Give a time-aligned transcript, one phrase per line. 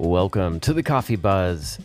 [0.00, 1.78] Welcome to the Coffee Buzz.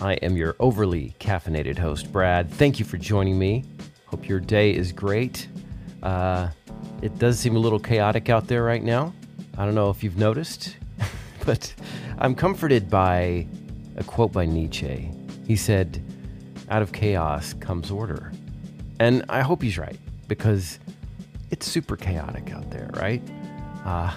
[0.00, 2.50] I am your overly caffeinated host, Brad.
[2.50, 3.64] Thank you for joining me.
[4.06, 5.46] Hope your day is great.
[6.02, 6.48] Uh,
[7.00, 9.14] it does seem a little chaotic out there right now.
[9.56, 10.78] I don't know if you've noticed,
[11.46, 11.72] but
[12.18, 13.46] I'm comforted by
[13.96, 15.08] a quote by Nietzsche.
[15.46, 16.02] He said,
[16.70, 18.32] Out of chaos comes order.
[18.98, 20.80] And I hope he's right because
[21.52, 23.22] it's super chaotic out there, right?
[23.84, 24.12] Uh,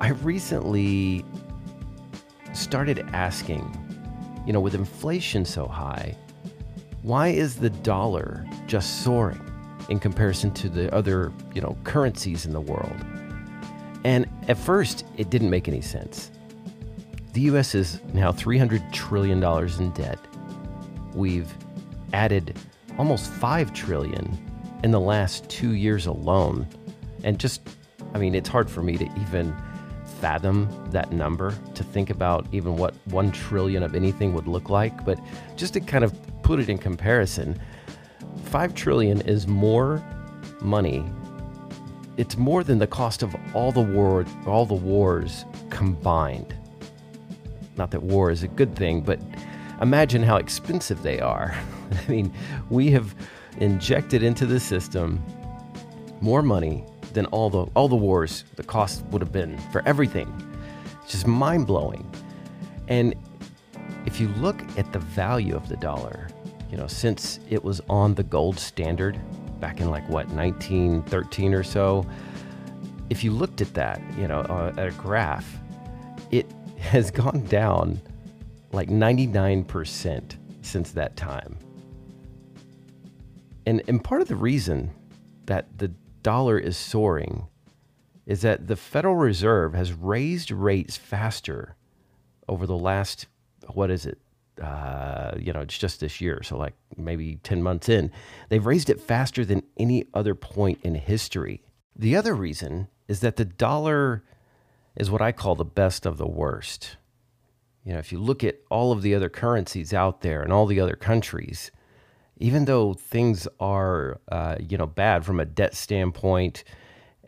[0.00, 1.24] I recently
[2.56, 3.64] started asking,
[4.46, 6.16] you know, with inflation so high,
[7.02, 9.40] why is the dollar just soaring
[9.88, 12.96] in comparison to the other, you know, currencies in the world?
[14.04, 16.30] And at first, it didn't make any sense.
[17.32, 20.18] The US is now $300 trillion in debt.
[21.14, 21.52] We've
[22.12, 22.58] added
[22.98, 24.36] almost 5 trillion
[24.82, 26.66] in the last 2 years alone.
[27.24, 27.60] And just
[28.14, 29.54] I mean, it's hard for me to even
[30.20, 35.04] fathom that number, to think about even what 1 trillion of anything would look like,
[35.04, 35.18] but
[35.56, 37.60] just to kind of put it in comparison,
[38.44, 40.02] 5 trillion is more
[40.60, 41.04] money.
[42.16, 46.54] It's more than the cost of all the war all the wars combined.
[47.76, 49.20] Not that war is a good thing, but
[49.82, 51.54] imagine how expensive they are.
[52.08, 52.32] I mean,
[52.70, 53.14] we have
[53.58, 55.22] injected into the system
[56.20, 56.84] more money
[57.16, 60.30] than all the all the wars the cost would have been for everything.
[61.02, 62.08] It's just mind blowing.
[62.88, 63.14] And
[64.04, 66.28] if you look at the value of the dollar,
[66.70, 69.18] you know, since it was on the gold standard
[69.60, 72.06] back in like what 1913 or so,
[73.08, 75.58] if you looked at that, you know, uh, at a graph,
[76.30, 76.46] it
[76.78, 77.98] has gone down
[78.72, 81.56] like 99% since that time.
[83.64, 84.90] And and part of the reason
[85.46, 85.90] that the
[86.26, 87.46] dollar is soaring
[88.26, 91.76] is that the Federal Reserve has raised rates faster
[92.48, 93.26] over the last,
[93.74, 94.18] what is it?
[94.60, 98.10] Uh, you know, it's just this year, so like maybe 10 months in.
[98.48, 101.62] They've raised it faster than any other point in history.
[101.94, 104.24] The other reason is that the dollar
[104.96, 106.96] is what I call the best of the worst.
[107.84, 110.66] You know, if you look at all of the other currencies out there and all
[110.66, 111.70] the other countries,
[112.38, 116.64] even though things are, uh, you know, bad from a debt standpoint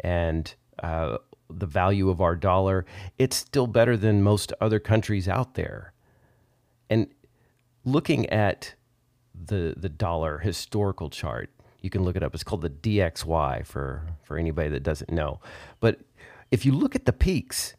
[0.01, 1.19] and uh,
[1.51, 2.85] the value of our dollar,
[3.19, 5.93] it's still better than most other countries out there.
[6.91, 7.09] And
[7.85, 8.75] looking at
[9.35, 12.35] the the dollar historical chart, you can look it up.
[12.35, 15.41] It's called the DXY for for anybody that doesn't know.
[15.81, 16.01] But
[16.51, 17.75] if you look at the peaks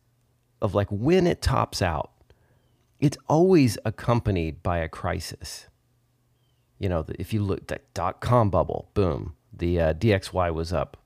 [0.61, 2.11] of like when it tops out,
[2.99, 5.67] it's always accompanied by a crisis
[6.79, 10.97] you know, if you look at dot com bubble, boom, the uh, DXY was up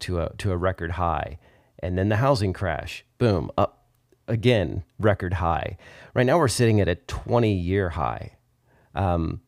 [0.00, 1.38] to a to a record high,
[1.80, 3.84] and then the housing crash, boom, up
[4.28, 5.76] again, record high.
[6.14, 8.36] Right now we're sitting at a 20 year high.
[8.94, 9.40] Um,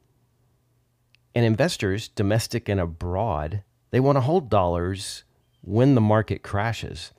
[1.34, 5.24] and investors, domestic and abroad, they want to hold dollars
[5.62, 7.12] when the market crashes.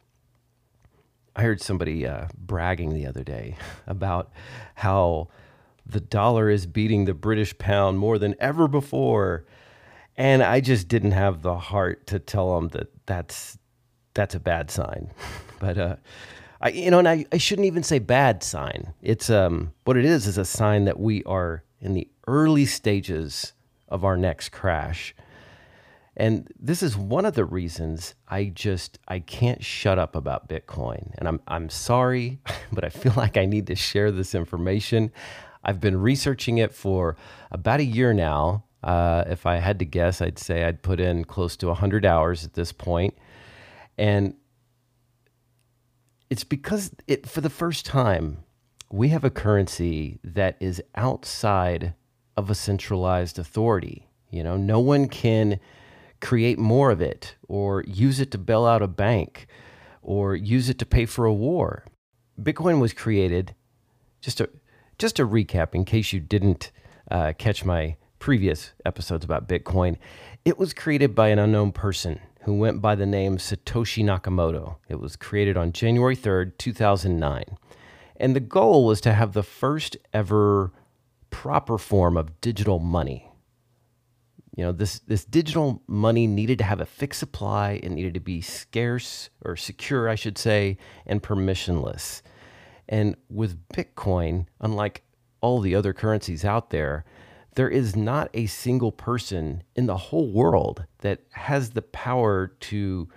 [1.36, 4.32] I heard somebody uh, bragging the other day about
[4.76, 5.30] how
[5.86, 9.46] the dollar is beating the British pound more than ever before.
[10.16, 13.58] And I just didn't have the heart to tell them that that's
[14.14, 15.12] that's a bad sign.
[15.60, 15.96] but uh,
[16.62, 18.94] I, you know, and I, I shouldn't even say bad sign.
[19.02, 23.54] It's um, what it is is a sign that we are in the early stages
[23.90, 25.14] of our next crash.
[26.16, 31.12] And this is one of the reasons I just I can't shut up about Bitcoin.
[31.18, 32.40] And I'm I'm sorry,
[32.72, 35.12] but I feel like I need to share this information.
[35.64, 37.16] I've been researching it for
[37.52, 38.66] about a year now.
[38.84, 42.44] Uh, if I had to guess, I'd say I'd put in close to 100 hours
[42.44, 43.18] at this point.
[43.98, 44.36] And
[46.30, 48.44] it's because it, for the first time,
[48.92, 51.94] we have a currency that is outside
[52.36, 54.08] of a centralized authority.
[54.32, 55.60] You know, no one can
[56.20, 59.48] create more of it or use it to bail out a bank
[60.02, 61.86] or use it to pay for a war.
[62.42, 63.54] Bitcoin was created
[64.22, 64.50] just to
[65.04, 66.72] just a recap in case you didn't
[67.12, 69.98] uh, catch my previous episodes about Bitcoin,
[70.46, 74.78] it was created by an unknown person who went by the name Satoshi Nakamoto.
[74.88, 77.44] It was created on January 3rd, 2009.
[78.16, 80.72] And the goal was to have the first ever
[81.30, 83.30] proper form of digital money.
[84.56, 88.22] You know, this, this digital money needed to have a fixed supply, it needed to
[88.22, 92.22] be scarce or secure, I should say, and permissionless.
[92.90, 95.04] And with Bitcoin, unlike
[95.42, 97.06] all the other currencies out there,
[97.56, 103.08] there is not a single person in the whole world that has the power to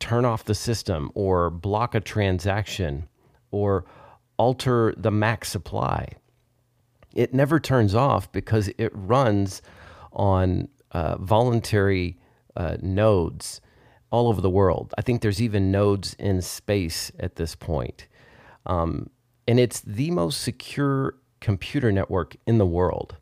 [0.00, 3.08] turn off the system or block a transaction
[3.50, 3.84] or
[4.36, 6.08] alter the max supply.
[7.14, 9.62] It never turns off because it runs
[10.12, 12.18] on uh, voluntary
[12.56, 13.60] uh, nodes
[14.10, 14.92] all over the world.
[14.98, 18.06] I think there's even nodes in space at this point.
[18.66, 19.10] Um,
[19.46, 23.16] and it's the most secure computer network in the world.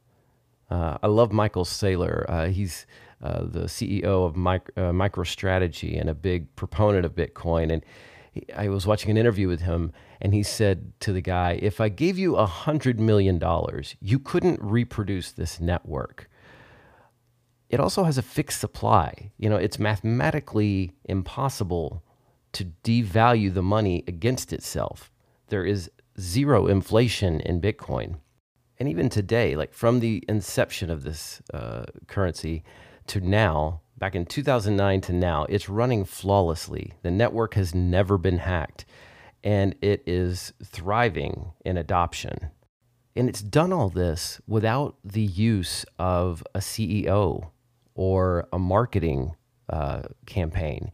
[0.70, 2.24] Uh, I love Michael Saylor.
[2.28, 2.86] Uh, he's
[3.22, 7.72] uh, the CEO of uh, MicroStrategy and a big proponent of Bitcoin.
[7.72, 7.84] And
[8.32, 11.80] he, I was watching an interview with him, and he said to the guy, "If
[11.80, 16.28] I gave you a hundred million dollars, you couldn't reproduce this network."
[17.68, 19.30] It also has a fixed supply.
[19.38, 22.02] You know, it's mathematically impossible
[22.52, 25.11] to devalue the money against itself.
[25.48, 28.16] There is zero inflation in Bitcoin.
[28.78, 32.64] And even today, like from the inception of this uh, currency
[33.08, 36.94] to now, back in 2009 to now, it's running flawlessly.
[37.02, 38.84] The network has never been hacked
[39.44, 42.50] and it is thriving in adoption.
[43.14, 47.50] And it's done all this without the use of a CEO
[47.94, 49.34] or a marketing
[49.68, 50.90] uh, campaign.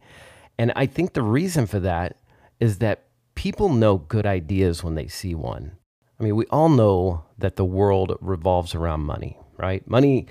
[0.57, 2.17] And I think the reason for that
[2.59, 3.05] is that
[3.39, 5.71] people know good ideas when they see one.
[6.19, 9.87] I mean, we all know that the world revolves around money, right?
[9.87, 10.27] Money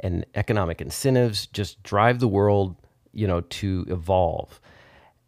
[0.00, 2.76] and economic incentives just drive the world,
[3.14, 4.60] you know, to evolve.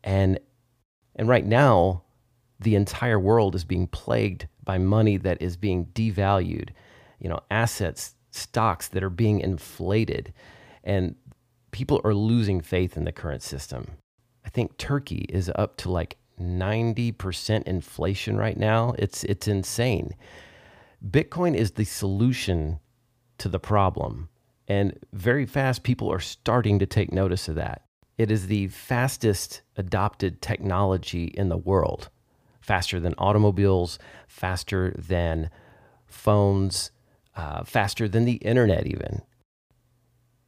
[0.05, 0.39] And
[1.17, 2.03] and right now,
[2.61, 6.69] the entire world is being plagued by money that is being devalued,
[7.19, 10.35] you know, assets, stocks that are being inflated,
[10.85, 11.15] and
[11.71, 13.87] people are losing faith in the current system.
[14.45, 18.95] I think Turkey is up to like 90% inflation right now.
[18.99, 20.15] It's it's insane.
[21.05, 22.79] Bitcoin is the solution
[23.39, 24.29] to the problem.
[24.69, 27.83] And very fast people are starting to take notice of that.
[28.17, 32.09] It is the fastest adopted technology in the world.
[32.61, 35.51] Faster than automobiles, faster than
[36.07, 36.93] phones,
[37.35, 39.23] uh, faster than the internet, even.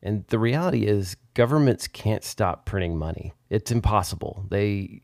[0.02, 3.32] And the reality is, governments can't stop printing money.
[3.50, 4.44] It's impossible.
[4.50, 5.02] They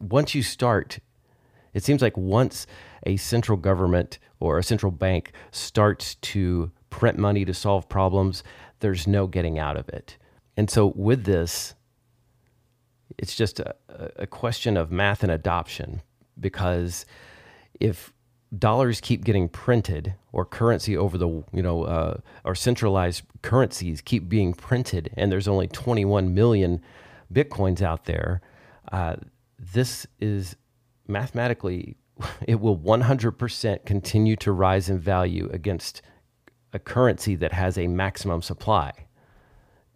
[0.00, 0.98] once you start,
[1.74, 2.66] it seems like once
[3.04, 8.42] a central government or a central bank starts to print money to solve problems,
[8.80, 10.16] there's no getting out of it.
[10.56, 11.74] And so with this,
[13.18, 13.74] it's just a,
[14.16, 16.02] a question of math and adoption
[16.38, 17.06] because
[17.80, 18.12] if
[18.56, 24.28] dollars keep getting printed or currency over the you know uh, or centralized currencies keep
[24.28, 26.80] being printed and there's only 21 million
[27.32, 28.40] bitcoins out there
[28.92, 29.16] uh,
[29.58, 30.56] this is
[31.06, 31.96] mathematically,
[32.46, 36.02] it will 100% continue to rise in value against
[36.72, 38.92] a currency that has a maximum supply,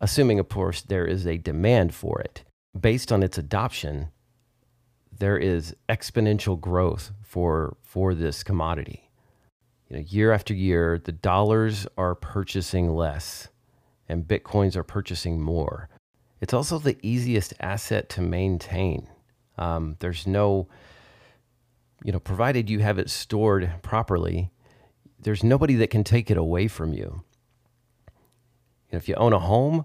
[0.00, 2.44] assuming, of course, there is a demand for it.
[2.78, 4.08] Based on its adoption,
[5.16, 9.10] there is exponential growth for, for this commodity.
[9.88, 13.48] You know, year after year, the dollars are purchasing less
[14.08, 15.88] and bitcoins are purchasing more.
[16.40, 19.08] It's also the easiest asset to maintain.
[19.60, 20.66] Um, there's no,
[22.02, 24.50] you know, provided you have it stored properly,
[25.20, 27.22] there's nobody that can take it away from you.
[28.88, 29.84] you know, if you own a home,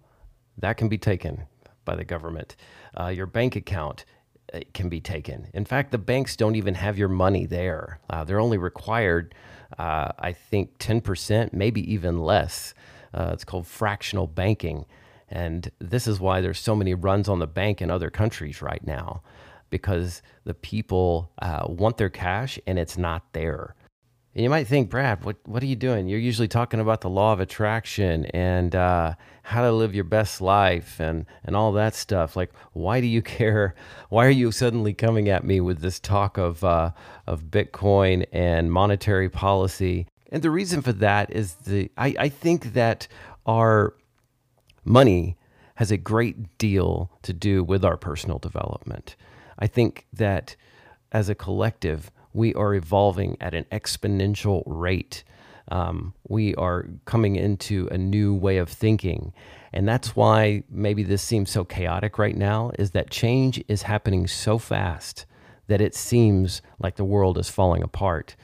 [0.57, 1.43] that can be taken
[1.83, 2.55] by the government.
[2.97, 4.05] Uh, your bank account
[4.53, 5.49] uh, can be taken.
[5.53, 7.99] In fact, the banks don't even have your money there.
[8.09, 9.35] Uh, they're only required,
[9.77, 12.73] uh, I think, 10%, maybe even less.
[13.13, 14.85] Uh, it's called fractional banking.
[15.29, 18.85] And this is why there's so many runs on the bank in other countries right
[18.85, 19.21] now
[19.75, 23.75] because the people uh, want their cash and it's not there.
[24.33, 26.07] And you might think, Brad, what, what are you doing?
[26.07, 30.39] You're usually talking about the law of attraction and uh, how to live your best
[30.39, 32.37] life and, and all that stuff.
[32.37, 33.75] Like, why do you care?
[34.07, 36.91] Why are you suddenly coming at me with this talk of, uh,
[37.27, 40.07] of Bitcoin and monetary policy?
[40.31, 43.07] And the reason for that is the I, I think that
[43.45, 43.93] our
[44.85, 45.35] money
[45.75, 49.15] has a great deal to do with our personal development.
[49.57, 50.55] I think that
[51.11, 55.23] as a collective, we are evolving at an exponential rate.
[55.69, 59.33] Um, we are coming into a new way of thinking.
[59.73, 64.27] And that's why maybe this seems so chaotic right now, is that change is happening
[64.27, 65.25] so fast
[65.67, 68.35] that it seems like the world is falling apart.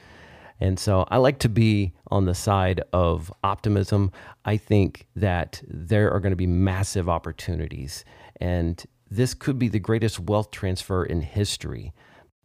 [0.60, 4.12] And so I like to be on the side of optimism.
[4.44, 8.04] I think that there are going to be massive opportunities.
[8.40, 8.84] And
[9.16, 11.92] this could be the greatest wealth transfer in history.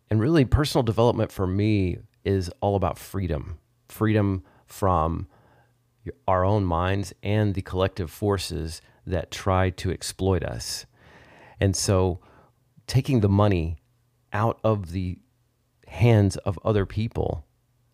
[0.10, 5.28] And really, personal development for me is all about freedom freedom from
[6.28, 10.86] our own minds and the collective forces that try to exploit us.
[11.60, 12.20] And so,
[12.86, 13.78] taking the money
[14.34, 15.20] out of the
[15.88, 17.46] hands of other people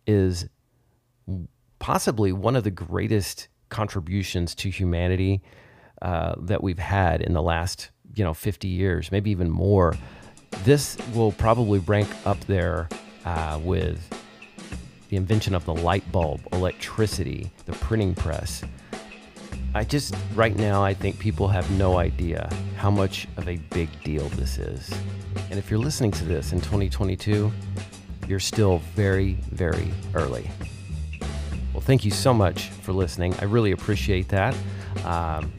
[0.04, 0.48] is
[1.78, 5.42] possibly one of the greatest contributions to humanity
[6.02, 9.94] uh, that we've had in the last you know 50 years maybe even more
[10.62, 12.88] this will probably rank up there
[13.24, 14.00] uh, with
[15.08, 18.62] the invention of the light bulb electricity the printing press.
[19.74, 23.88] I just right now i think people have no idea how much of a big
[24.04, 24.92] deal this is.
[25.50, 27.52] And if you're listening to this in 2022
[28.28, 30.50] you're still very very early.
[31.72, 33.34] Well thank you so much for listening.
[33.40, 34.54] I really appreciate that.
[35.04, 35.52] Um,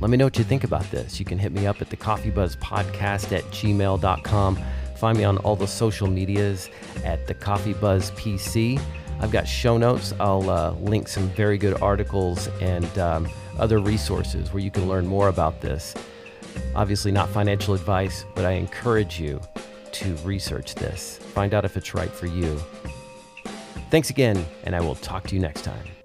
[0.00, 1.18] let me know what you think about this.
[1.18, 4.58] You can hit me up at the Coffee Buzz Podcast at gmail.com.
[4.96, 6.70] Find me on all the social medias
[7.04, 8.80] at the Coffee Buzz PC.
[9.20, 10.14] I've got show notes.
[10.20, 13.28] I'll uh, link some very good articles and um,
[13.58, 15.94] other resources where you can learn more about this.
[16.74, 19.40] Obviously, not financial advice, but I encourage you
[19.92, 21.18] to research this.
[21.18, 22.60] Find out if it's right for you.
[23.90, 25.97] Thanks again, and I will talk to you next time.